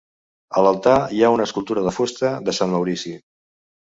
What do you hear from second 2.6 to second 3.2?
Sant Maurici.